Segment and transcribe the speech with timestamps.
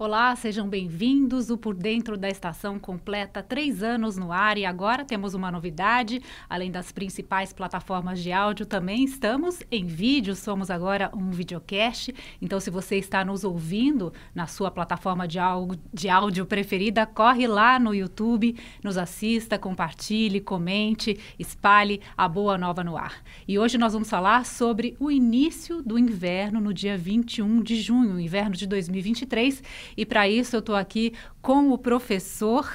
[0.00, 1.50] Olá, sejam bem-vindos.
[1.50, 6.22] O Por Dentro da Estação completa três anos no ar e agora temos uma novidade.
[6.48, 10.36] Além das principais plataformas de áudio, também estamos em vídeo.
[10.36, 12.14] Somos agora um videocast.
[12.40, 15.40] Então, se você está nos ouvindo na sua plataforma de,
[15.92, 18.54] de áudio preferida, corre lá no YouTube,
[18.84, 23.20] nos assista, compartilhe, comente, espalhe a boa nova no ar.
[23.48, 28.20] E hoje nós vamos falar sobre o início do inverno no dia 21 de junho,
[28.20, 32.68] inverno de 2023 e para isso eu estou aqui com o professor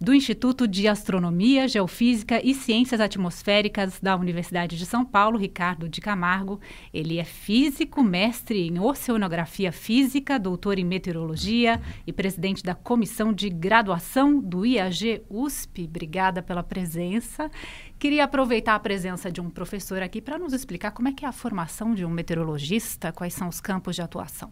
[0.00, 6.00] do Instituto de Astronomia, Geofísica e Ciências Atmosféricas da Universidade de São Paulo, Ricardo de
[6.00, 6.60] Camargo.
[6.94, 13.48] Ele é físico, mestre em Oceanografia Física, doutor em Meteorologia e presidente da Comissão de
[13.50, 15.84] Graduação do IAG USP.
[15.84, 17.50] Obrigada pela presença.
[17.98, 21.28] Queria aproveitar a presença de um professor aqui para nos explicar como é que é
[21.28, 24.48] a formação de um meteorologista, quais são os campos de atuação.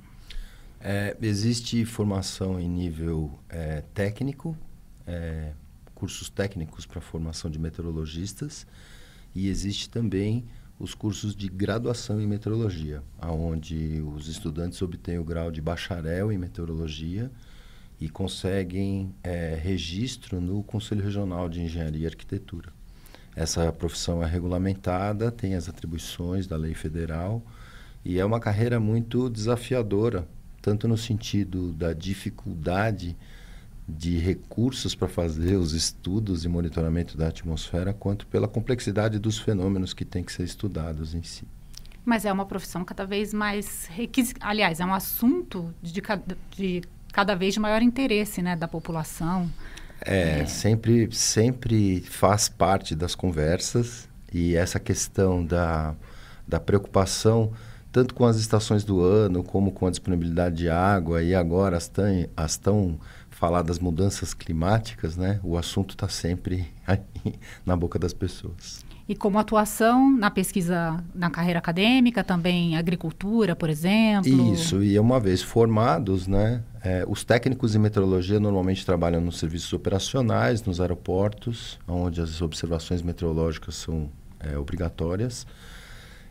[0.89, 4.57] É, existe formação em nível é, técnico,
[5.05, 5.51] é,
[5.97, 8.65] cursos técnicos para formação de meteorologistas,
[9.35, 10.45] e existe também
[10.79, 16.39] os cursos de graduação em meteorologia, onde os estudantes obtêm o grau de bacharel em
[16.39, 17.33] meteorologia
[18.01, 22.73] e conseguem é, registro no Conselho Regional de Engenharia e Arquitetura.
[23.35, 27.43] Essa profissão é regulamentada, tem as atribuições da lei federal
[28.05, 30.29] e é uma carreira muito desafiadora
[30.67, 33.17] tanto no sentido da dificuldade
[33.89, 39.95] de recursos para fazer os estudos e monitoramento da atmosfera, quanto pela complexidade dos fenômenos
[39.95, 41.45] que têm que ser estudados em si.
[42.05, 44.41] Mas é uma profissão cada vez mais requisita.
[44.45, 46.03] Aliás, é um assunto de,
[46.57, 49.49] de cada vez de maior interesse né, da população.
[50.05, 55.95] É, é, Sempre, sempre faz parte das conversas e essa questão da,
[56.47, 57.53] da preocupação
[57.97, 61.89] tanto com as estações do ano, como com a disponibilidade de água, e agora as,
[61.89, 62.05] tão,
[62.37, 62.99] as tão
[63.31, 65.41] faladas mudanças climáticas, né?
[65.43, 67.01] O assunto está sempre aí,
[67.65, 68.85] na boca das pessoas.
[69.09, 74.53] E como atuação na pesquisa, na carreira acadêmica, também agricultura, por exemplo?
[74.53, 79.73] Isso, e uma vez formados, né, é, os técnicos em meteorologia normalmente trabalham nos serviços
[79.73, 85.47] operacionais, nos aeroportos, onde as observações meteorológicas são é, obrigatórias.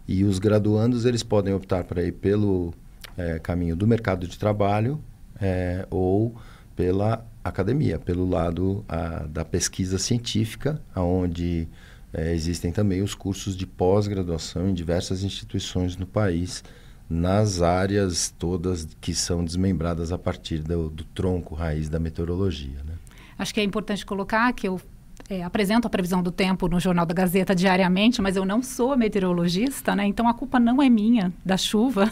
[0.08, 2.74] E os graduandos eles podem optar para ir pelo
[3.18, 5.02] é, caminho do mercado de trabalho
[5.40, 6.36] é, ou
[6.76, 11.68] pela academia, pelo lado a, da pesquisa científica, onde
[12.14, 16.64] é, existem também os cursos de pós-graduação em diversas instituições no país,
[17.10, 22.82] nas áreas todas que são desmembradas a partir do, do tronco raiz da meteorologia.
[22.86, 22.94] Né?
[23.38, 24.82] Acho que é importante colocar que eu
[25.30, 28.96] é, apresento a previsão do tempo no Jornal da Gazeta diariamente, mas eu não sou
[28.96, 30.06] meteorologista, né?
[30.06, 32.12] Então a culpa não é minha da chuva,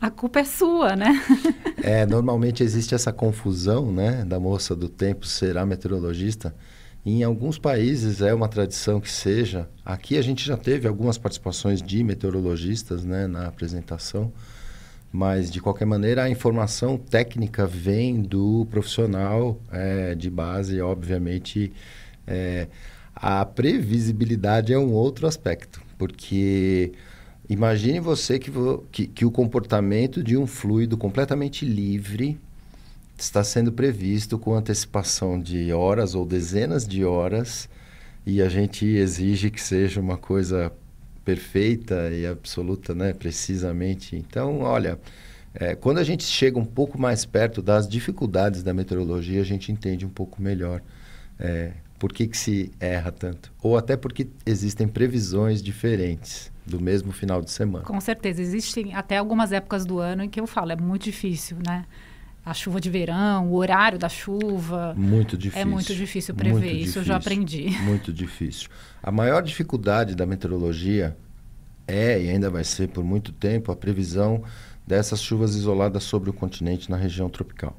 [0.00, 1.20] a culpa é sua, né?
[1.82, 6.54] é, normalmente existe essa confusão, né, da moça do tempo ser a meteorologista.
[7.04, 9.68] Em alguns países é uma tradição que seja.
[9.84, 14.32] Aqui a gente já teve algumas participações de meteorologistas, né, na apresentação.
[15.12, 21.72] Mas, de qualquer maneira, a informação técnica vem do profissional é, de base, obviamente,
[22.26, 22.68] é,
[23.14, 26.92] a previsibilidade é um outro aspecto, porque
[27.48, 28.50] imagine você que,
[28.90, 32.38] que, que o comportamento de um fluido completamente livre
[33.16, 37.68] está sendo previsto com antecipação de horas ou dezenas de horas
[38.26, 40.72] e a gente exige que seja uma coisa
[41.24, 44.16] perfeita e absoluta, né, precisamente.
[44.16, 44.98] Então, olha,
[45.54, 49.70] é, quando a gente chega um pouco mais perto das dificuldades da meteorologia, a gente
[49.70, 50.82] entende um pouco melhor
[51.38, 51.72] é,
[52.04, 53.50] por que, que se erra tanto?
[53.62, 57.82] Ou até porque existem previsões diferentes do mesmo final de semana.
[57.82, 61.56] Com certeza, existem até algumas épocas do ano em que eu falo, é muito difícil,
[61.66, 61.86] né?
[62.44, 64.92] A chuva de verão, o horário da chuva.
[64.94, 65.62] Muito difícil.
[65.62, 67.70] É muito difícil prever muito isso, difícil, eu já aprendi.
[67.80, 68.68] Muito difícil.
[69.02, 71.16] A maior dificuldade da meteorologia
[71.88, 74.44] é, e ainda vai ser por muito tempo, a previsão
[74.86, 77.74] dessas chuvas isoladas sobre o continente na região tropical.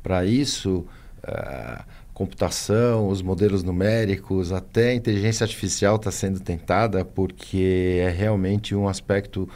[0.00, 0.86] Para isso,
[1.24, 8.74] uh, computação, os modelos numéricos, até a inteligência artificial está sendo tentada porque é realmente
[8.74, 9.48] um aspecto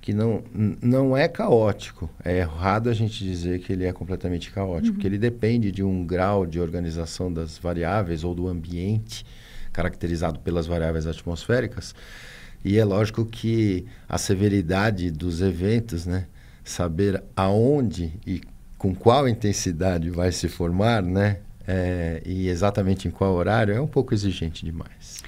[0.00, 0.42] que não,
[0.82, 2.10] não é caótico.
[2.24, 4.94] É errado a gente dizer que ele é completamente caótico, uhum.
[4.94, 9.24] porque ele depende de um grau de organização das variáveis ou do ambiente
[9.72, 11.94] caracterizado pelas variáveis atmosféricas.
[12.64, 16.26] E é lógico que a severidade dos eventos, né?
[16.64, 18.40] saber aonde e
[18.78, 21.38] com qual intensidade vai se formar, né?
[21.66, 25.22] É, e exatamente em qual horário é um pouco exigente demais.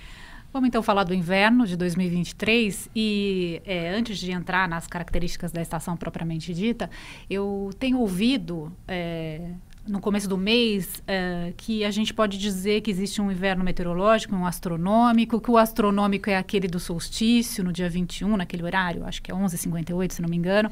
[0.53, 5.61] Vamos então falar do inverno de 2023 e é, antes de entrar nas características da
[5.61, 6.89] estação propriamente dita,
[7.29, 9.51] eu tenho ouvido é,
[9.87, 14.35] no começo do mês uh, que a gente pode dizer que existe um inverno meteorológico,
[14.35, 19.23] um astronômico, que o astronômico é aquele do solstício, no dia 21, naquele horário, acho
[19.23, 20.71] que é 11h58, se não me engano,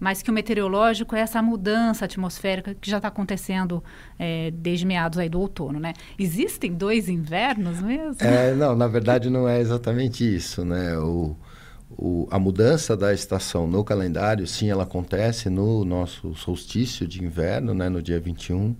[0.00, 3.84] mas que o meteorológico é essa mudança atmosférica que já está acontecendo
[4.18, 5.92] é, desde meados aí do outono, né?
[6.18, 8.16] Existem dois invernos mesmo?
[8.20, 10.96] É, não, na verdade não é exatamente isso, né?
[10.98, 11.36] O
[11.90, 17.74] o, a mudança da estação no calendário, sim, ela acontece no nosso solstício de inverno,
[17.74, 18.74] né, no dia 21.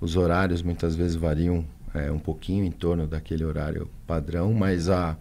[0.00, 1.64] Os horários muitas vezes variam
[1.94, 5.16] é, um pouquinho em torno daquele horário padrão, mas a,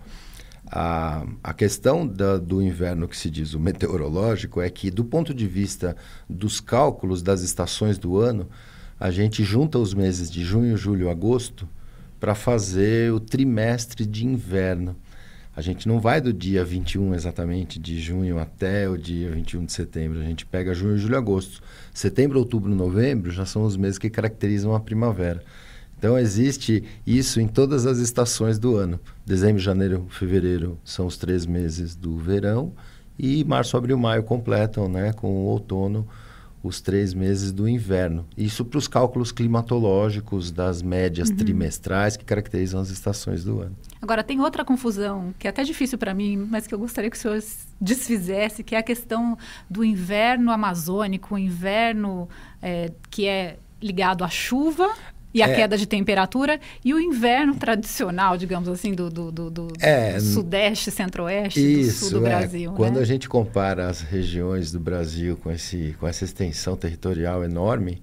[0.66, 5.34] a, a questão da, do inverno que se diz o meteorológico é que, do ponto
[5.34, 5.96] de vista
[6.30, 8.48] dos cálculos das estações do ano,
[9.00, 11.68] a gente junta os meses de junho, julho, agosto
[12.20, 14.96] para fazer o trimestre de inverno.
[15.62, 19.72] A gente não vai do dia 21 exatamente de junho até o dia 21 de
[19.72, 20.20] setembro.
[20.20, 21.62] A gente pega junho, julho, agosto.
[21.94, 25.44] Setembro, outubro, novembro já são os meses que caracterizam a primavera.
[25.96, 29.00] Então existe isso em todas as estações do ano.
[29.24, 32.74] Dezembro, janeiro, fevereiro são os três meses do verão
[33.20, 36.08] e março, abril, maio completam, né, com o outono
[36.64, 38.26] os três meses do inverno.
[38.36, 41.36] Isso para os cálculos climatológicos das médias uhum.
[41.36, 43.76] trimestrais que caracterizam as estações do ano.
[44.02, 47.16] Agora, tem outra confusão, que é até difícil para mim, mas que eu gostaria que
[47.16, 47.42] o senhor
[47.80, 49.38] desfizesse, que é a questão
[49.70, 52.28] do inverno amazônico, o inverno
[52.62, 54.90] é, que é ligado à chuva
[55.34, 55.56] e a é.
[55.56, 60.90] queda de temperatura e o inverno tradicional, digamos assim, do, do, do, do é, sudeste,
[60.90, 62.30] centro-oeste, do sul do é.
[62.30, 62.74] Brasil.
[62.74, 63.02] Quando né?
[63.02, 68.02] a gente compara as regiões do Brasil com, esse, com essa extensão territorial enorme,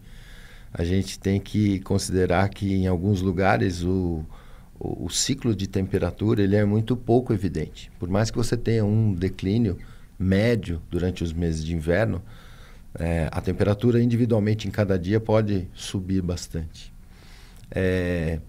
[0.73, 4.25] a gente tem que considerar que em alguns lugares o,
[4.79, 7.91] o, o ciclo de temperatura ele é muito pouco evidente.
[7.99, 9.79] Por mais que você tenha um declínio
[10.19, 12.23] médio durante os meses de inverno,
[12.95, 16.93] é, a temperatura individualmente em cada dia pode subir bastante.
[17.71, 18.41] É,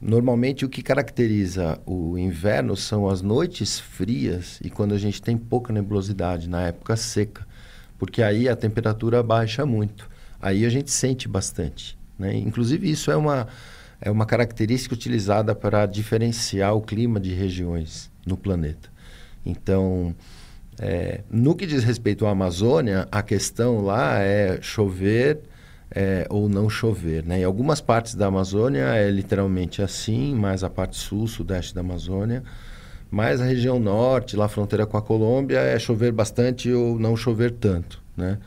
[0.00, 5.36] normalmente o que caracteriza o inverno são as noites frias e quando a gente tem
[5.36, 7.46] pouca nebulosidade, na época seca,
[7.98, 10.08] porque aí a temperatura baixa muito.
[10.40, 11.96] Aí a gente sente bastante.
[12.18, 12.36] Né?
[12.36, 13.48] Inclusive, isso é uma,
[14.00, 18.90] é uma característica utilizada para diferenciar o clima de regiões no planeta.
[19.44, 20.14] Então,
[20.78, 25.40] é, no que diz respeito à Amazônia, a questão lá é chover
[25.90, 27.24] é, ou não chover.
[27.24, 27.40] Né?
[27.40, 32.42] Em algumas partes da Amazônia é literalmente assim, mais a parte sul, sudeste da Amazônia.
[33.10, 37.52] Mas a região norte, lá fronteira com a Colômbia, é chover bastante ou não chover
[37.52, 38.02] tanto.
[38.16, 38.38] Né?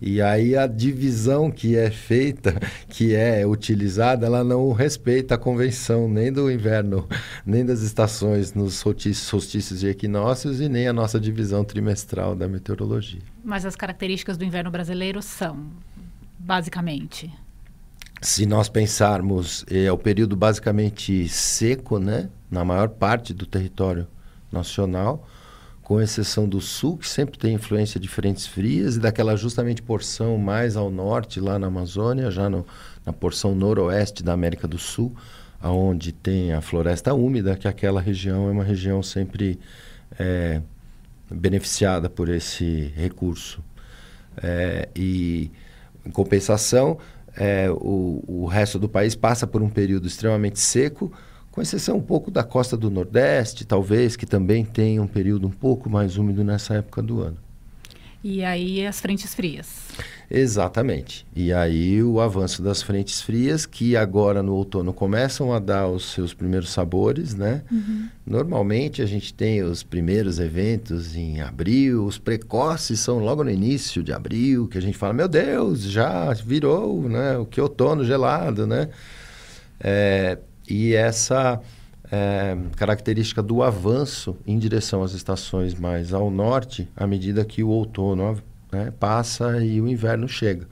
[0.00, 2.54] E aí a divisão que é feita,
[2.88, 7.06] que é utilizada, ela não respeita a convenção nem do inverno,
[7.44, 13.20] nem das estações nos solstícios e equinócios e nem a nossa divisão trimestral da meteorologia.
[13.44, 15.66] Mas as características do inverno brasileiro são
[16.38, 17.30] basicamente?
[18.22, 22.28] Se nós pensarmos, é o período basicamente seco, né?
[22.50, 24.06] Na maior parte do território
[24.52, 25.26] nacional,
[25.90, 30.38] com exceção do sul, que sempre tem influência de frentes frias, e daquela justamente porção
[30.38, 32.64] mais ao norte, lá na Amazônia, já no,
[33.04, 35.12] na porção noroeste da América do Sul,
[35.60, 39.58] aonde tem a floresta úmida, que aquela região é uma região sempre
[40.16, 40.62] é,
[41.28, 43.60] beneficiada por esse recurso.
[44.40, 45.50] É, e
[46.06, 46.98] em compensação,
[47.36, 51.12] é, o, o resto do país passa por um período extremamente seco,
[51.50, 55.50] com exceção um pouco da costa do Nordeste, talvez, que também tem um período um
[55.50, 57.36] pouco mais úmido nessa época do ano.
[58.22, 59.80] E aí as frentes frias.
[60.30, 61.26] Exatamente.
[61.34, 66.12] E aí o avanço das frentes frias, que agora no outono começam a dar os
[66.12, 67.62] seus primeiros sabores, né?
[67.72, 68.08] Uhum.
[68.26, 74.02] Normalmente a gente tem os primeiros eventos em abril, os precoces são logo no início
[74.02, 77.38] de abril, que a gente fala, meu Deus, já virou, né?
[77.38, 78.90] O que outono gelado, né?
[79.80, 80.38] É,
[80.70, 81.60] e essa
[82.10, 87.68] é, característica do avanço em direção às estações mais ao norte, à medida que o
[87.68, 88.40] outono
[88.72, 90.66] né, passa e o inverno chega.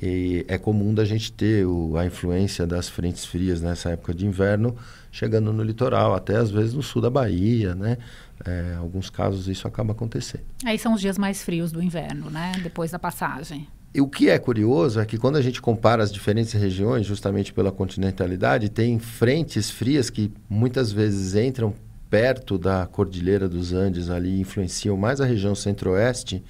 [0.00, 4.26] E é comum da gente ter o, a influência das frentes frias nessa época de
[4.26, 4.76] inverno
[5.10, 7.96] chegando no litoral, até às vezes no sul da Bahia, né?
[8.44, 10.44] É, alguns casos isso acaba acontecendo.
[10.62, 12.52] Aí são os dias mais frios do inverno, né?
[12.62, 13.66] Depois da passagem.
[13.96, 17.50] E o que é curioso é que quando a gente compara as diferentes regiões, justamente
[17.50, 21.72] pela continentalidade, tem frentes frias que muitas vezes entram
[22.10, 26.44] perto da Cordilheira dos Andes ali, influenciam mais a região centro-oeste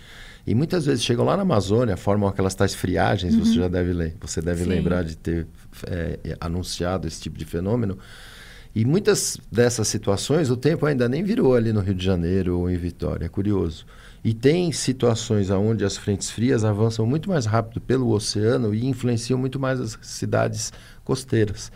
[0.44, 3.44] e muitas vezes chegam lá na Amazônia, formam aquelas tais friagens, uhum.
[3.44, 5.46] você já deve, você deve lembrar de ter
[5.86, 7.96] é, anunciado esse tipo de fenômeno.
[8.74, 12.68] E muitas dessas situações o tempo ainda nem virou ali no Rio de Janeiro ou
[12.68, 13.86] em Vitória, é curioso.
[14.26, 19.38] E tem situações onde as frentes frias avançam muito mais rápido pelo oceano e influenciam
[19.38, 20.72] muito mais as cidades
[21.04, 21.70] costeiras.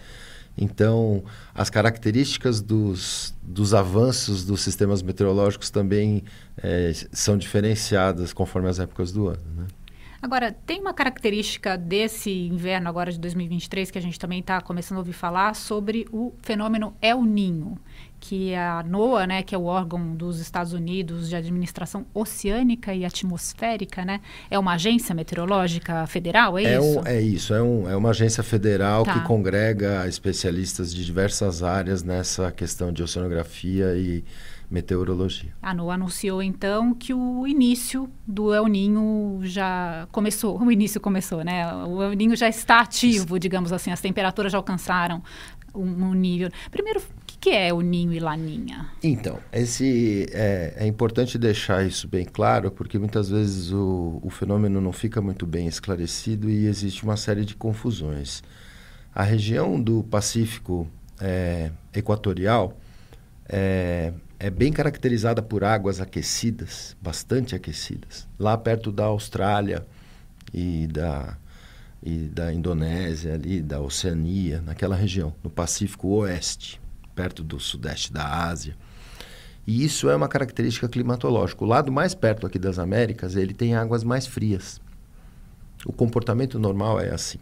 [0.58, 1.22] Então,
[1.54, 6.24] as características dos, dos avanços dos sistemas meteorológicos também
[6.60, 9.42] é, são diferenciadas conforme as épocas do ano.
[9.56, 9.66] Né?
[10.20, 14.96] Agora, tem uma característica desse inverno agora de 2023 que a gente também está começando
[14.96, 17.78] a ouvir falar sobre o fenômeno El Ninho,
[18.20, 23.04] que a NOAA, né, que é o órgão dos Estados Unidos de administração oceânica e
[23.04, 27.00] atmosférica, né, é uma agência meteorológica federal, é, é isso?
[27.00, 29.14] Um, é isso, é, um, é uma agência federal tá.
[29.14, 34.22] que congrega especialistas de diversas áreas nessa questão de oceanografia e
[34.70, 35.52] meteorologia.
[35.60, 40.62] A NOAA anunciou então que o início do El Ninho já começou.
[40.62, 41.66] O início começou, né?
[41.84, 43.90] O El Ninho já está ativo, digamos assim.
[43.90, 45.20] As temperaturas já alcançaram
[45.74, 46.50] um, um nível.
[46.70, 47.02] Primeiro,
[47.40, 48.90] que, é o Ninho e Laninha?
[49.02, 54.80] Então, esse é, é, importante deixar isso bem claro, porque muitas vezes o, o fenômeno
[54.80, 58.42] não fica muito bem esclarecido e existe uma série de confusões.
[59.14, 60.86] A região do Pacífico
[61.20, 62.78] é, equatorial
[63.48, 68.28] é, é bem caracterizada por águas aquecidas, bastante aquecidas.
[68.38, 69.86] Lá perto da Austrália
[70.52, 71.36] e da,
[72.02, 76.79] e da Indonésia, ali, da Oceania, naquela região, no Pacífico Oeste,
[77.20, 78.74] perto do sudeste da Ásia.
[79.66, 81.62] E isso é uma característica climatológica.
[81.62, 84.80] O lado mais perto aqui das Américas, ele tem águas mais frias.
[85.84, 87.38] O comportamento normal é assim.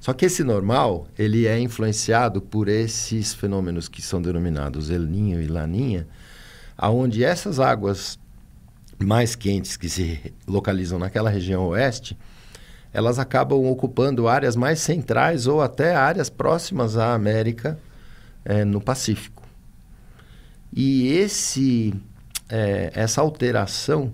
[0.00, 5.40] Só que esse normal, ele é influenciado por esses fenômenos que são denominados El Niño
[5.40, 6.08] e Laninha,
[6.76, 8.18] aonde essas águas
[8.98, 12.18] mais quentes que se localizam naquela região oeste,
[12.92, 17.78] elas acabam ocupando áreas mais centrais ou até áreas próximas à América
[18.44, 19.42] é, no Pacífico.
[20.72, 21.94] E esse,
[22.48, 24.12] é, essa alteração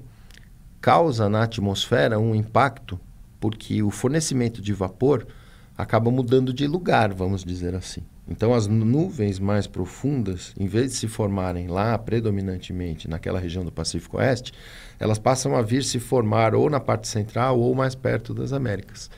[0.81, 2.99] causa na atmosfera um impacto
[3.41, 5.27] porque o fornecimento de vapor
[5.77, 8.03] acaba mudando de lugar, vamos dizer assim.
[8.31, 13.73] Então, as nuvens mais profundas, em vez de se formarem lá predominantemente naquela região do
[13.73, 14.53] Pacífico Oeste,
[14.99, 19.11] elas passam a vir se formar ou na parte central ou mais perto das Américas.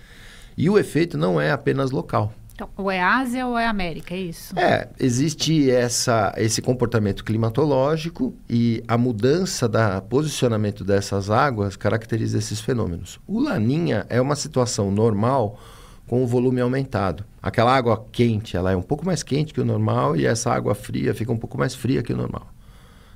[0.57, 2.33] E o efeito não é apenas local.
[2.61, 4.59] Então, ou é Ásia ou é América, é isso?
[4.59, 9.79] É, existe essa, esse comportamento climatológico e a mudança do
[10.11, 13.19] posicionamento dessas águas caracteriza esses fenômenos.
[13.27, 15.59] O Laninha é uma situação normal
[16.07, 17.25] com o volume aumentado.
[17.43, 20.75] Aquela água quente, ela é um pouco mais quente que o normal e essa água
[20.75, 22.47] fria fica um pouco mais fria que o normal.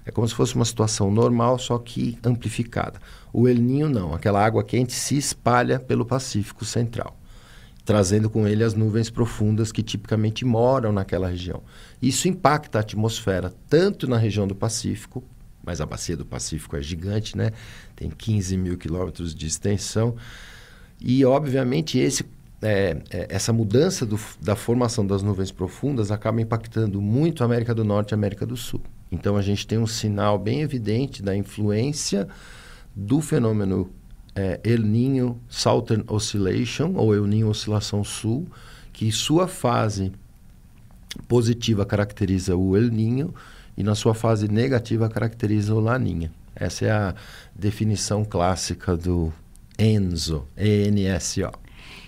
[0.07, 2.99] É como se fosse uma situação normal, só que amplificada.
[3.31, 7.15] O El Ninho não, aquela água quente se espalha pelo Pacífico Central,
[7.85, 11.63] trazendo com ele as nuvens profundas que tipicamente moram naquela região.
[12.01, 15.23] Isso impacta a atmosfera tanto na região do Pacífico,
[15.63, 17.53] mas a bacia do Pacífico é gigante, né?
[17.95, 20.17] Tem 15 mil quilômetros de extensão.
[21.01, 22.25] E, obviamente, esse
[22.63, 27.75] é, é, essa mudança do, da formação das nuvens profundas acaba impactando muito a América
[27.75, 28.81] do Norte e a América do Sul.
[29.13, 32.27] Então a gente tem um sinal bem evidente da influência
[32.97, 33.91] do fenômeno
[34.35, 38.47] é, El Niño Southern Oscillation, ou El Niño Oscilação Sul,
[38.93, 40.13] que sua fase
[41.29, 43.35] positiva caracteriza o El Niño
[43.77, 46.31] e na sua fase negativa caracteriza o Laninha.
[46.55, 47.15] Essa é a
[47.55, 49.33] definição clássica do
[49.79, 51.51] ENSO, E-N-S-O.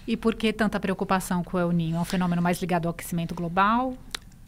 [0.06, 1.96] E por que tanta preocupação com o El Ninho?
[1.96, 3.94] É um fenômeno mais ligado ao aquecimento global?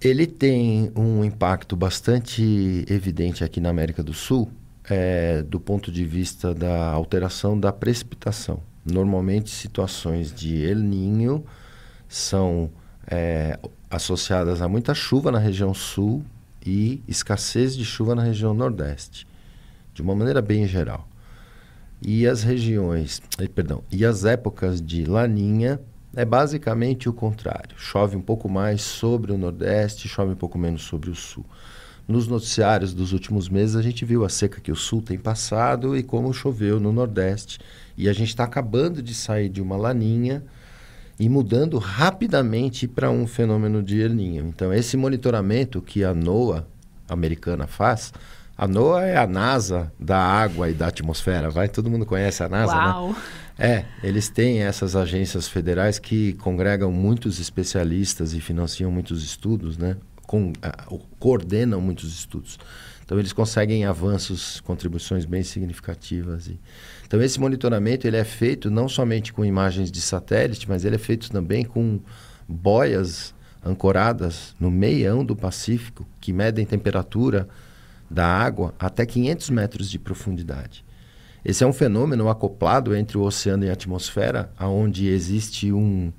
[0.00, 4.48] Ele tem um impacto bastante evidente aqui na América do Sul,
[4.88, 8.60] é, do ponto de vista da alteração da precipitação.
[8.84, 11.44] Normalmente, situações de El Ninho
[12.08, 12.70] são
[13.06, 13.58] é,
[13.90, 16.24] associadas a muita chuva na região sul
[16.64, 19.26] e escassez de chuva na região nordeste,
[19.94, 21.08] de uma maneira bem geral.
[22.00, 25.80] E as regiões, eh, perdão, e as épocas de laninha
[26.14, 27.76] é basicamente o contrário.
[27.76, 31.44] Chove um pouco mais sobre o Nordeste, chove um pouco menos sobre o Sul.
[32.08, 35.94] Nos noticiários dos últimos meses, a gente viu a seca que o Sul tem passado
[35.94, 37.60] e como choveu no Nordeste.
[37.98, 40.42] E a gente está acabando de sair de uma laninha
[41.20, 44.46] e mudando rapidamente para um fenômeno de El Niño.
[44.46, 46.66] Então, esse monitoramento que a NOAA
[47.10, 48.12] americana faz
[48.58, 51.68] a NOAA é a NASA da água e da atmosfera, vai?
[51.68, 52.86] Todo mundo conhece a NASA, né?
[52.88, 53.08] Uau.
[53.10, 53.16] né?
[53.56, 59.96] É, eles têm essas agências federais que congregam muitos especialistas e financiam muitos estudos, né?
[60.28, 62.56] Com, uh, coordenam muitos estudos.
[63.04, 66.46] Então eles conseguem avanços, contribuições bem significativas.
[66.46, 66.60] E...
[67.06, 70.98] Então esse monitoramento ele é feito não somente com imagens de satélite, mas ele é
[70.98, 71.98] feito também com
[72.46, 77.48] boias ancoradas no meião do Pacífico, que medem temperatura
[78.10, 80.84] da água até 500 metros de profundidade.
[81.44, 86.12] Esse é um fenômeno acoplado entre o oceano e a atmosfera, onde existe um,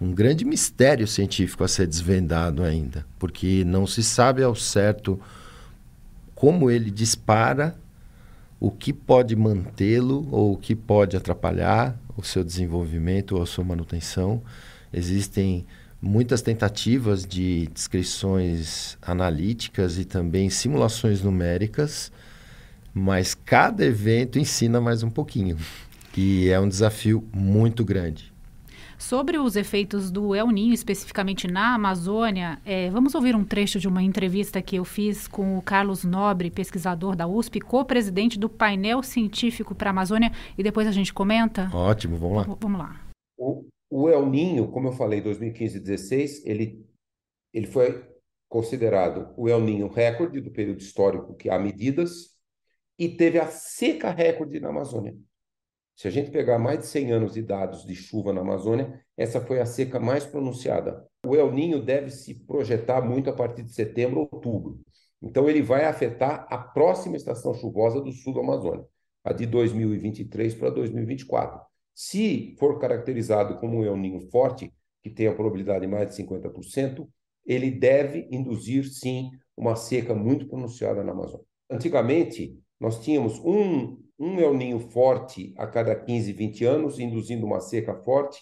[0.00, 5.20] um grande mistério científico a ser desvendado ainda, porque não se sabe ao certo
[6.34, 7.76] como ele dispara,
[8.60, 13.64] o que pode mantê-lo ou o que pode atrapalhar o seu desenvolvimento ou a sua
[13.64, 14.42] manutenção.
[14.92, 15.66] Existem
[16.00, 22.12] muitas tentativas de descrições analíticas e também simulações numéricas,
[22.94, 25.56] mas cada evento ensina mais um pouquinho,
[26.16, 28.35] e é um desafio muito grande.
[28.98, 33.86] Sobre os efeitos do El Ninho, especificamente na Amazônia, é, vamos ouvir um trecho de
[33.86, 39.02] uma entrevista que eu fiz com o Carlos Nobre, pesquisador da USP, co-presidente do painel
[39.02, 41.70] científico para a Amazônia, e depois a gente comenta?
[41.74, 42.42] Ótimo, vamos lá.
[42.44, 43.00] V vamos lá.
[43.36, 46.86] O, o El Ninho, como eu falei, 2015 e 2016, ele,
[47.52, 48.02] ele foi
[48.48, 52.34] considerado o El Ninho recorde do período histórico que há medidas
[52.98, 55.14] e teve a seca recorde na Amazônia.
[55.96, 59.40] Se a gente pegar mais de 100 anos de dados de chuva na Amazônia, essa
[59.40, 61.02] foi a seca mais pronunciada.
[61.24, 64.78] O El Ninho deve se projetar muito a partir de setembro, outubro.
[65.22, 68.84] Então, ele vai afetar a próxima estação chuvosa do sul do Amazônia,
[69.24, 71.62] a de 2023 para 2024.
[71.94, 74.70] Se for caracterizado como um El Ninho forte,
[75.02, 77.08] que tem a probabilidade de mais de 50%,
[77.46, 81.46] ele deve induzir, sim, uma seca muito pronunciada na Amazônia.
[81.70, 87.60] Antigamente, nós tínhamos um um El Ninho forte a cada 15, 20 anos, induzindo uma
[87.60, 88.40] seca forte,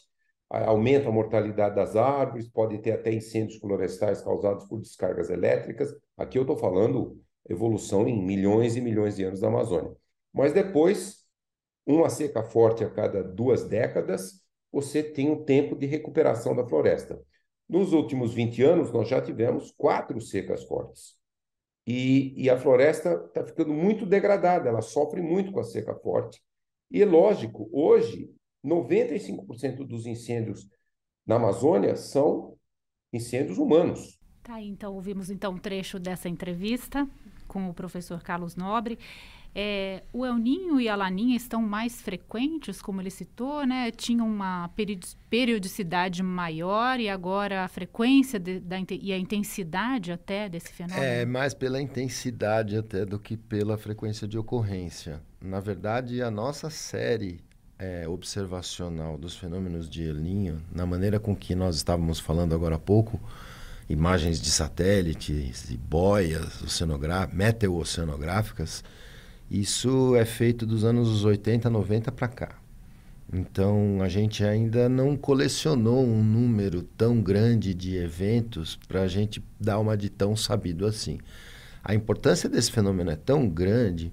[0.49, 5.93] aumenta a mortalidade das árvores, pode ter até incêndios florestais causados por descargas elétricas.
[6.17, 9.93] Aqui eu estou falando evolução em milhões e milhões de anos da Amazônia.
[10.33, 11.25] Mas depois,
[11.85, 17.21] uma seca forte a cada duas décadas, você tem um tempo de recuperação da floresta.
[17.69, 21.17] Nos últimos 20 anos, nós já tivemos quatro secas fortes.
[21.87, 26.43] E, e a floresta está ficando muito degradada, ela sofre muito com a seca forte.
[26.91, 28.31] E, lógico, hoje,
[28.65, 30.69] 95% dos incêndios
[31.27, 32.57] na Amazônia são
[33.13, 34.19] incêndios humanos.
[34.43, 37.09] Tá, então ouvimos então um trecho dessa entrevista
[37.47, 38.99] com o professor Carlos Nobre.
[39.57, 43.93] É, o El Ninho e a Laninha estão mais frequentes, como ele citou, né?
[43.93, 44.69] Tinham uma
[45.31, 51.05] periodicidade maior e agora a frequência de, da, e a intensidade até desse fenômeno?
[51.05, 55.23] É mais pela intensidade até do que pela frequência de ocorrência.
[55.41, 57.41] Na verdade, a nossa série
[57.79, 62.75] é, observacional dos fenômenos de El Ninho, na maneira com que nós estávamos falando agora
[62.75, 63.21] há pouco,
[63.89, 68.83] imagens de satélites e boias oceanográficas, meteo-oceanográficas,
[69.51, 72.59] isso é feito dos anos 80, 90 para cá.
[73.33, 79.43] Então a gente ainda não colecionou um número tão grande de eventos para a gente
[79.59, 81.19] dar uma de tão sabido assim.
[81.83, 84.13] A importância desse fenômeno é tão grande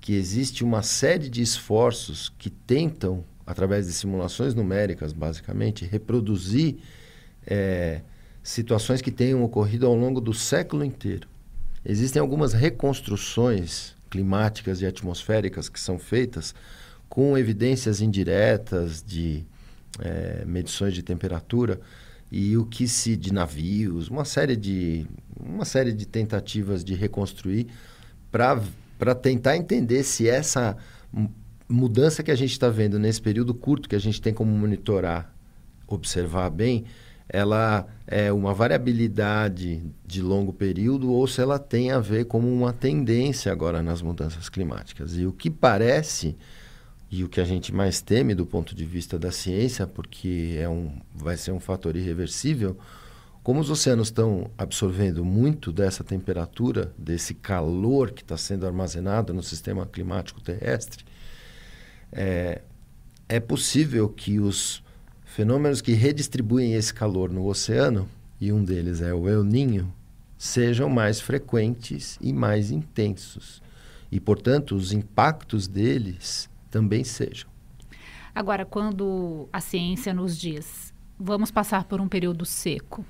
[0.00, 6.76] que existe uma série de esforços que tentam, através de simulações numéricas, basicamente, reproduzir
[7.44, 8.02] é,
[8.42, 11.28] situações que tenham ocorrido ao longo do século inteiro.
[11.84, 16.54] Existem algumas reconstruções climáticas e atmosféricas que são feitas
[17.08, 19.44] com evidências indiretas de
[20.00, 21.80] é, medições de temperatura
[22.30, 25.06] e o que se de navios, uma série de
[25.38, 27.68] uma série de tentativas de reconstruir
[28.30, 30.76] para tentar entender se essa
[31.68, 35.32] mudança que a gente está vendo nesse período curto que a gente tem como monitorar,
[35.86, 36.84] observar bem,
[37.28, 42.72] ela é uma variabilidade de longo período ou se ela tem a ver como uma
[42.72, 45.16] tendência agora nas mudanças climáticas.
[45.16, 46.36] E o que parece
[47.10, 50.68] e o que a gente mais teme do ponto de vista da ciência, porque é
[50.68, 52.76] um, vai ser um fator irreversível,
[53.42, 59.42] como os oceanos estão absorvendo muito dessa temperatura, desse calor que está sendo armazenado no
[59.42, 61.04] sistema climático terrestre,
[62.10, 62.62] é,
[63.28, 64.82] é possível que os
[65.36, 68.08] fenômenos que redistribuem esse calor no oceano,
[68.40, 69.92] e um deles é o El Ninho,
[70.38, 73.62] sejam mais frequentes e mais intensos.
[74.10, 77.50] E, portanto, os impactos deles também sejam.
[78.34, 83.04] Agora, quando a ciência nos diz vamos passar por um período seco,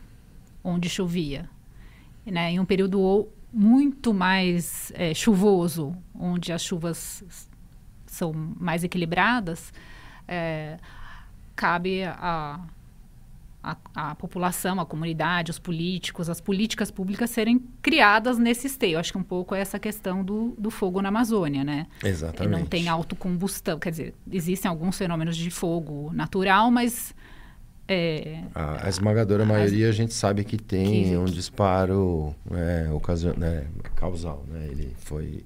[0.65, 1.49] onde chovia,
[2.25, 7.23] né, em um período muito mais é, chuvoso, onde as chuvas
[8.05, 9.73] são mais equilibradas,
[10.27, 10.79] é,
[11.57, 12.61] cabe a,
[13.63, 18.99] a, a, população, a comunidade, os políticos, as políticas públicas serem criadas nesse esteio.
[18.99, 21.87] Acho que um pouco é essa questão do, do fogo na Amazônia, né?
[22.05, 22.53] Exatamente.
[22.53, 27.15] Não tem autocombustão, quer dizer, existem alguns fenômenos de fogo natural, mas
[27.89, 32.91] É, a, a, esmagadora a, maioria a gente sabe que tem que, um disparo é,
[32.93, 34.67] ocasion, né, causal, né?
[34.71, 35.45] Ele foi...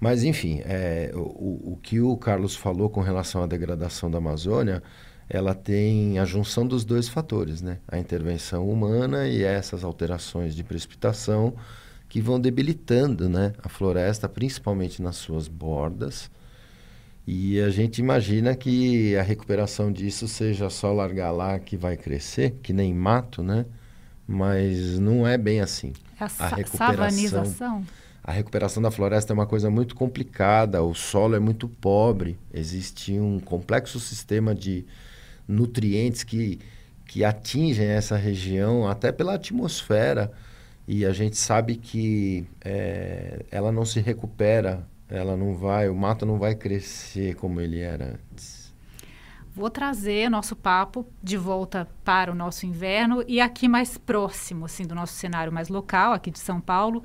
[0.00, 4.82] Mas, enfim, é, o, o que o Carlos falou com relação à degradação da Amazônia,
[5.28, 7.78] ela tem a junção dos dois fatores, né?
[7.88, 11.54] A intervenção humana e essas alterações de precipitação
[12.08, 16.30] que vão debilitando né, a floresta, principalmente nas suas bordas,
[17.26, 22.56] e a gente imagina que a recuperação disso seja só largar lá que vai crescer,
[22.62, 23.64] que nem mato, né?
[24.26, 25.92] Mas não é bem assim.
[26.20, 27.84] É a, a recuperação,
[28.24, 33.18] a recuperação da floresta é uma coisa muito complicada, o solo é muito pobre, existe
[33.18, 34.84] um complexo sistema de
[35.52, 36.58] nutrientes que,
[37.06, 40.32] que atingem essa região até pela atmosfera
[40.88, 46.24] e a gente sabe que é, ela não se recupera ela não vai, o mato
[46.24, 48.72] não vai crescer como ele era antes.
[49.54, 54.86] Vou trazer nosso papo de volta para o nosso inverno e aqui mais próximo, assim,
[54.86, 57.02] do nosso cenário mais local, aqui de São Paulo,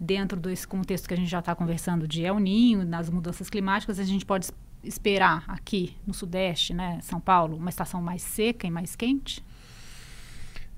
[0.00, 3.98] dentro desse contexto que a gente já está conversando de El Ninho, nas mudanças climáticas,
[3.98, 4.46] a gente pode
[4.82, 9.44] esperar aqui no Sudeste, né, São Paulo, uma estação mais seca e mais quente?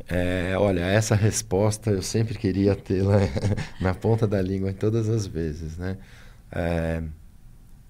[0.09, 3.19] É, olha, essa resposta eu sempre queria tê-la
[3.81, 5.97] na ponta da língua em todas as vezes, né?
[6.51, 7.03] É,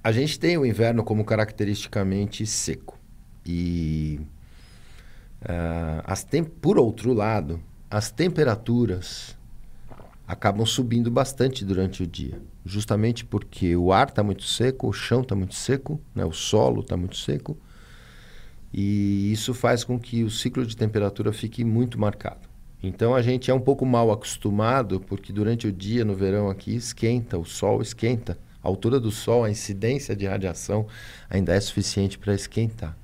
[0.04, 2.98] a gente tem o inverno como caracteristicamente seco.
[3.46, 4.20] E,
[5.42, 6.26] uh, as
[6.60, 9.36] por outro lado, as temperaturas
[10.26, 12.40] acabam subindo bastante durante o dia.
[12.64, 16.24] Justamente porque o ar está muito seco, o chão está muito seco, né?
[16.24, 17.58] o solo está muito seco.
[18.72, 22.48] E isso faz com que o ciclo de temperatura fique muito marcado.
[22.82, 26.74] Então a gente é um pouco mal acostumado, porque durante o dia, no verão aqui,
[26.74, 30.86] esquenta, o sol esquenta a altura do Sol, a incidência de radiação
[31.28, 32.96] ainda é suficiente para esquentar.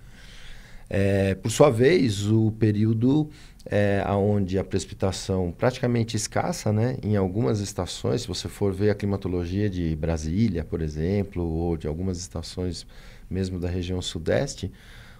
[0.88, 3.28] É, por sua vez, o período
[3.70, 6.96] é, onde a precipitação praticamente escassa, né?
[7.02, 11.86] em algumas estações, se você for ver a climatologia de Brasília, por exemplo, ou de
[11.86, 12.86] algumas estações
[13.30, 14.72] mesmo da região sudeste,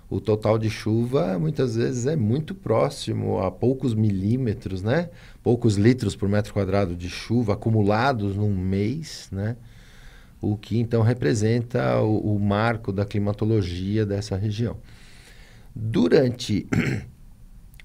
[0.09, 5.11] o total de chuva muitas vezes é muito próximo a poucos milímetros, né?
[5.43, 9.57] poucos litros por metro quadrado de chuva acumulados num mês, né?
[10.41, 14.79] o que então representa o, o marco da climatologia dessa região.
[15.75, 16.67] Durante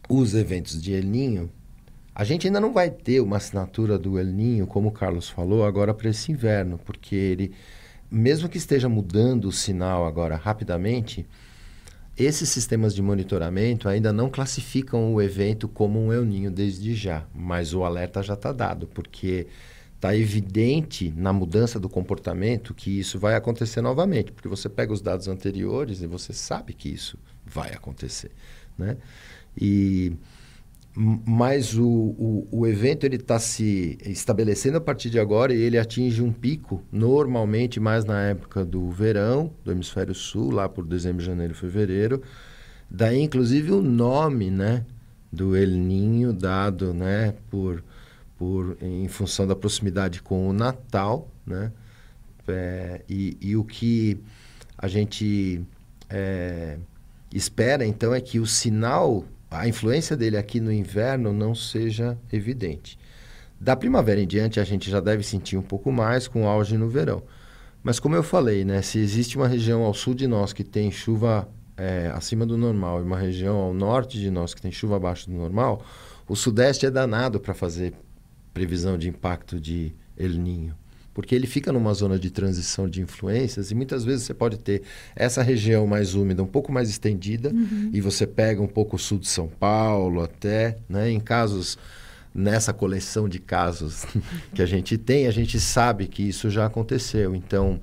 [0.09, 1.49] os eventos de El Ninho,
[2.13, 5.65] a gente ainda não vai ter uma assinatura do El Ninho, como o Carlos falou,
[5.65, 7.51] agora para esse inverno, porque ele,
[8.09, 11.25] mesmo que esteja mudando o sinal agora rapidamente,
[12.15, 17.25] esses sistemas de monitoramento ainda não classificam o evento como um El Ninho desde já,
[17.33, 19.47] mas o alerta já está dado, porque
[19.95, 25.01] está evidente na mudança do comportamento que isso vai acontecer novamente, porque você pega os
[25.01, 28.31] dados anteriores e você sabe que isso vai acontecer,
[28.77, 28.97] né?
[29.57, 30.13] E
[30.95, 35.75] mas o, o, o evento ele está se estabelecendo a partir de agora e ele
[35.75, 41.23] atinge um pico normalmente mais na época do verão do hemisfério sul lá por dezembro,
[41.23, 42.21] janeiro, fevereiro.
[42.87, 44.85] Daí inclusive o nome, né,
[45.31, 47.83] do El Ninho dado, né, por
[48.43, 51.71] por, em função da proximidade com o Natal, né?
[52.45, 54.19] É, e, e, o que
[54.77, 55.61] a gente
[56.09, 56.77] é,
[57.33, 62.97] espera, então, é que o sinal, a influência dele aqui no inverno não seja evidente.
[63.59, 66.89] Da primavera em diante, a gente já deve sentir um pouco mais com auge no
[66.89, 67.23] verão.
[67.81, 70.91] Mas como eu falei, né, se existe uma região ao sul de nós que tem
[70.91, 74.95] chuva é, acima do normal e uma região ao norte de nós que tem chuva
[74.95, 75.83] abaixo do normal,
[76.27, 77.93] o sudeste é danado para fazer
[78.53, 80.82] previsão de impacto de El Ninho.
[81.13, 84.81] Porque ele fica numa zona de transição de influências e muitas vezes você pode ter
[85.15, 87.91] essa região mais úmida um pouco mais estendida uhum.
[87.93, 91.11] e você pega um pouco o sul de São Paulo até, né?
[91.11, 91.77] Em casos
[92.33, 94.05] nessa coleção de casos
[94.55, 97.35] que a gente tem, a gente sabe que isso já aconteceu.
[97.35, 97.79] Então,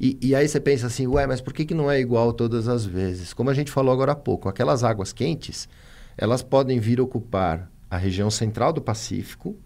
[0.00, 2.68] e, e, aí você pensa assim, ué, mas por que, que não é igual todas
[2.68, 3.32] as vezes?
[3.32, 5.68] Como a gente falou agora há pouco, aquelas águas quentes,
[6.18, 9.56] elas podem vir ocupar a região central do Pacífico,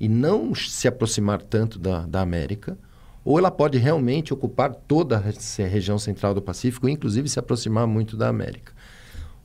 [0.00, 2.78] e não se aproximar tanto da, da América,
[3.24, 8.16] ou ela pode realmente ocupar toda a região central do Pacífico, inclusive se aproximar muito
[8.16, 8.72] da América.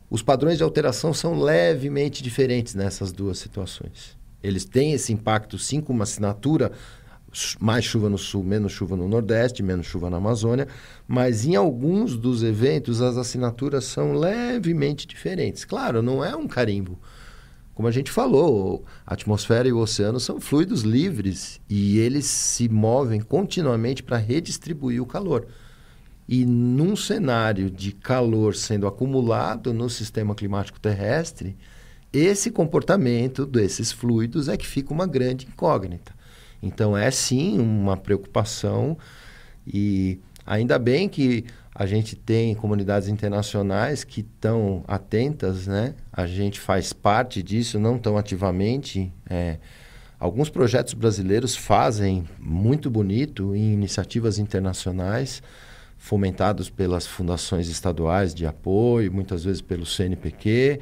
[0.10, 4.18] Os padrões de alteração são levemente diferentes nessas duas situações.
[4.44, 6.72] Eles têm esse impacto, sim, com uma assinatura,
[7.60, 10.68] mais chuva no sul, menos chuva no nordeste, menos chuva na Amazônia,
[11.08, 15.66] mas em alguns dos eventos as assinaturas são levemente diferentes.
[15.66, 17.00] Claro, não é um carimbo.
[17.74, 22.70] Como a gente falou, a atmosfera e o oceano são fluidos livres e eles se
[22.70, 25.48] movem continuamente para redistribuir o calor.
[26.28, 31.58] E num cenário de calor sendo acumulado no sistema climático terrestre,
[32.12, 36.14] esse comportamento desses fluidos é que fica uma grande incógnita.
[36.62, 38.98] Então é sim uma preocupação
[39.66, 45.96] e ainda bem que a gente tem comunidades internacionais que estão atentas, né?
[46.12, 49.12] A gente faz parte disso, não tão ativamente.
[49.28, 49.58] É,
[50.20, 55.42] alguns projetos brasileiros fazem muito bonito em iniciativas internacionais,
[55.98, 60.80] fomentados pelas fundações estaduais de apoio, muitas vezes pelo CNPq,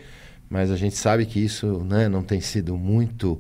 [0.50, 3.39] mas a gente sabe que isso né, não tem sido muito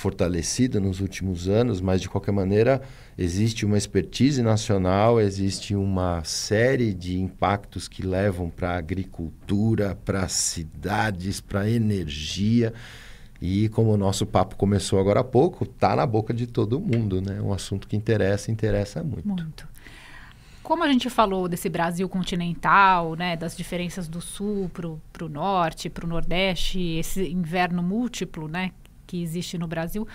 [0.00, 2.80] fortalecida nos últimos anos, mas de qualquer maneira
[3.18, 10.26] existe uma expertise nacional, existe uma série de impactos que levam para a agricultura, para
[10.26, 12.72] cidades, para a energia.
[13.42, 17.20] E como o nosso papo começou agora há pouco, está na boca de todo mundo,
[17.20, 17.40] né?
[17.40, 19.28] Um assunto que interessa, interessa muito.
[19.28, 19.68] Muito.
[20.62, 24.86] Como a gente falou desse Brasil continental, né, das diferenças do sul para
[25.24, 28.70] o norte, para o nordeste, esse inverno múltiplo, né,
[29.10, 30.06] que existe no Brasil,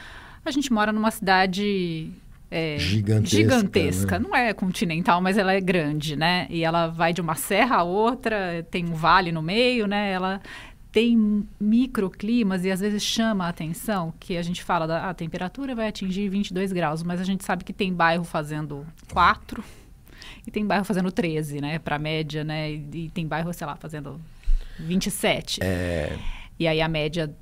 [0.46, 2.10] a gente mora numa cidade
[2.50, 3.38] é, gigantesca.
[3.38, 4.20] gigantesca.
[4.20, 4.26] Né?
[4.28, 6.48] Não é continental, mas ela é grande, né?
[6.50, 10.12] E ela vai de uma serra a outra, tem um vale no meio, né?
[10.12, 10.42] Ela
[10.94, 15.76] tem microclimas e às vezes chama a atenção que a gente fala da a temperatura
[15.76, 19.62] vai atingir 22 graus, mas a gente sabe que tem bairro fazendo 4
[20.48, 21.80] e tem bairro fazendo 13, né?
[21.80, 22.72] Para média, né?
[22.72, 24.22] E, e, tem bairro, sei lá, fazendo
[24.80, 25.60] 27.
[25.62, 26.18] É...
[26.58, 27.36] E aí a média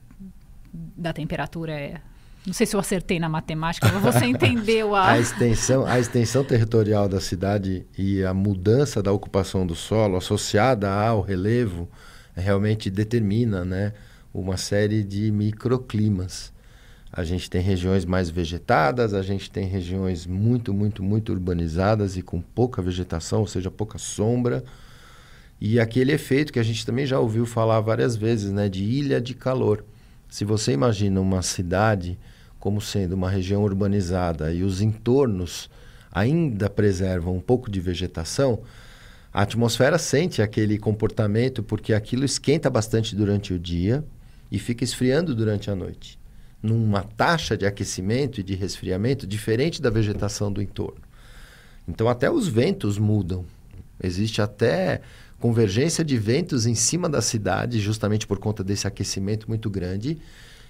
[0.73, 2.01] da temperatura é
[2.45, 5.11] não sei se eu acertei na matemática, mas você entendeu a...
[5.11, 10.91] a extensão a extensão territorial da cidade e a mudança da ocupação do solo associada
[10.91, 11.87] ao relevo
[12.35, 13.93] realmente determina, né,
[14.33, 16.51] uma série de microclimas.
[17.11, 22.23] A gente tem regiões mais vegetadas, a gente tem regiões muito, muito, muito urbanizadas e
[22.23, 24.63] com pouca vegetação, ou seja, pouca sombra.
[25.61, 29.21] E aquele efeito que a gente também já ouviu falar várias vezes, né, de ilha
[29.21, 29.85] de calor.
[30.33, 32.17] Se você imagina uma cidade
[32.59, 35.69] como sendo uma região urbanizada e os entornos
[36.11, 38.63] ainda preservam um pouco de vegetação,
[39.31, 44.03] a atmosfera sente aquele comportamento porque aquilo esquenta bastante durante o dia
[44.51, 46.17] e fica esfriando durante a noite,
[46.63, 51.03] numa taxa de aquecimento e de resfriamento diferente da vegetação do entorno.
[51.87, 53.45] Então, até os ventos mudam.
[54.01, 54.99] Existe até
[55.43, 60.17] convergência de ventos em cima da cidade, justamente por conta desse aquecimento muito grande,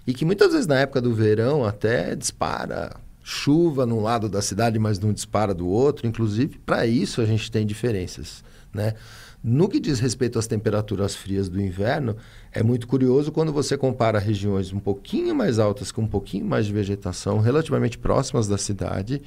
[0.07, 4.79] e que muitas vezes na época do verão até dispara chuva num lado da cidade,
[4.79, 6.07] mas não dispara do outro.
[6.07, 8.95] Inclusive, para isso a gente tem diferenças, né?
[9.43, 12.15] No que diz respeito às temperaturas frias do inverno,
[12.51, 16.65] é muito curioso quando você compara regiões um pouquinho mais altas com um pouquinho mais
[16.65, 19.21] de vegetação, relativamente próximas da cidade,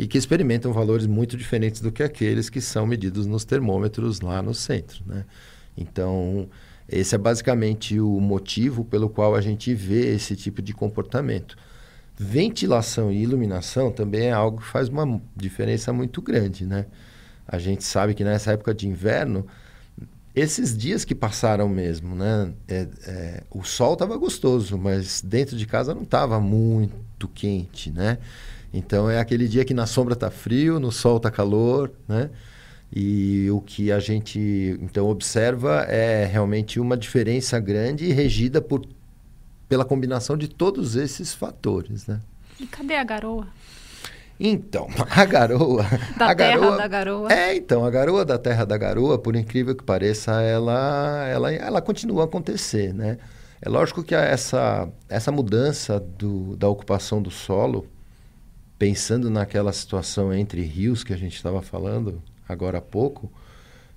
[0.00, 4.40] e que experimentam valores muito diferentes do que aqueles que são medidos nos termômetros lá
[4.40, 5.04] no centro.
[5.06, 5.26] Né?
[5.76, 6.48] Então,
[6.88, 11.54] esse é basicamente o motivo pelo qual a gente vê esse tipo de comportamento.
[12.16, 16.64] Ventilação e iluminação também é algo que faz uma diferença muito grande.
[16.64, 16.86] Né?
[17.46, 19.46] A gente sabe que nessa época de inverno,
[20.34, 22.54] esses dias que passaram mesmo, né?
[22.66, 28.16] É, é, o sol estava gostoso, mas dentro de casa não estava muito quente, né?
[28.72, 32.30] Então é aquele dia que na sombra está frio, no sol está calor, né?
[32.92, 38.84] E o que a gente então observa é realmente uma diferença grande e regida por,
[39.68, 42.20] pela combinação de todos esses fatores, né?
[42.58, 43.46] E cadê a garoa?
[44.38, 45.84] Então, a garoa.
[46.16, 47.32] Da a terra garoa, da garoa.
[47.32, 51.82] É, então, a garoa da terra da garoa, por incrível que pareça, ela, ela, ela
[51.82, 53.18] continua a acontecer, né?
[53.62, 57.86] É lógico que essa, essa mudança do, da ocupação do solo
[58.80, 63.30] pensando naquela situação entre rios que a gente estava falando agora há pouco,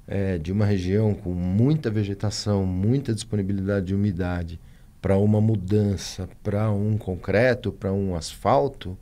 [0.06, 4.60] é, de uma região com muita vegetação, muita disponibilidade de umidade,
[5.02, 8.98] para uma mudança para um concreto, para um asfalto,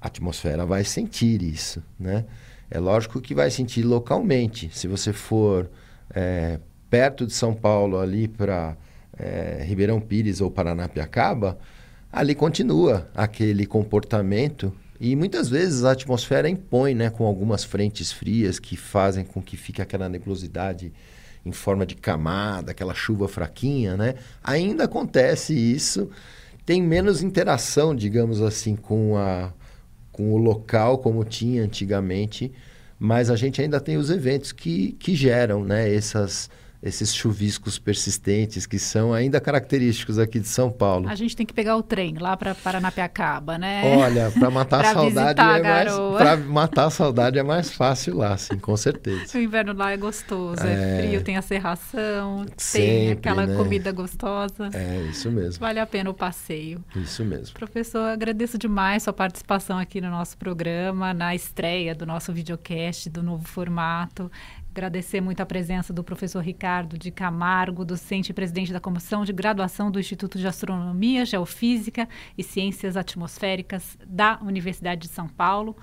[0.00, 2.24] a atmosfera vai sentir isso, né?
[2.68, 4.68] É lógico que vai sentir localmente.
[4.72, 5.70] Se você for
[6.12, 6.58] é,
[6.88, 8.76] perto de São Paulo, ali para
[9.16, 11.56] é, Ribeirão Pires ou Paranapiacaba,
[12.12, 18.58] ali continua aquele comportamento e muitas vezes a atmosfera impõe, né, com algumas frentes frias
[18.58, 20.92] que fazem com que fique aquela nebulosidade
[21.44, 24.16] em forma de camada, aquela chuva fraquinha, né?
[24.44, 26.10] Ainda acontece isso,
[26.66, 29.52] tem menos interação, digamos assim, com a
[30.12, 32.52] com o local como tinha antigamente,
[32.98, 36.50] mas a gente ainda tem os eventos que, que geram, né, essas
[36.82, 41.08] esses chuviscos persistentes que são ainda característicos aqui de São Paulo.
[41.08, 43.82] A gente tem que pegar o trem lá para Paranapiacaba, né?
[43.98, 48.36] Olha, para matar a saudade é mais para matar a saudade é mais fácil lá,
[48.36, 49.36] sim, com certeza.
[49.36, 53.56] O inverno lá é gostoso, é, é frio, tem a serração, Sempre, tem aquela né?
[53.56, 54.70] comida gostosa.
[54.72, 55.60] É, isso mesmo.
[55.60, 56.82] Vale a pena o passeio.
[56.96, 57.54] Isso mesmo.
[57.54, 63.22] Professor, agradeço demais sua participação aqui no nosso programa, na estreia do nosso videocast do
[63.22, 64.30] novo formato.
[64.72, 69.32] Agradecer muito a presença do professor Ricardo de Camargo, docente e presidente da Comissão de
[69.32, 75.76] Graduação do Instituto de Astronomia, Geofísica e Ciências Atmosféricas da Universidade de São Paulo.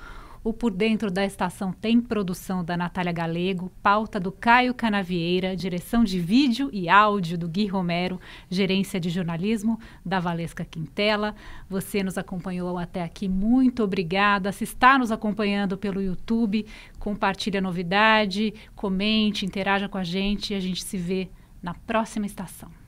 [0.47, 6.05] O Por Dentro da Estação tem produção da Natália Galego, pauta do Caio Canavieira, direção
[6.05, 8.17] de vídeo e áudio do Gui Romero,
[8.49, 11.35] gerência de jornalismo da Valesca Quintela.
[11.69, 14.53] Você nos acompanhou até aqui, muito obrigada.
[14.53, 16.65] Se está nos acompanhando pelo YouTube,
[16.97, 21.27] compartilhe a novidade, comente, interaja com a gente e a gente se vê
[21.61, 22.86] na próxima estação.